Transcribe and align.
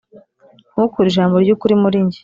Ntukure 0.71 1.07
ijambo 1.09 1.35
ryukuri 1.43 1.73
murinjye 1.81 2.19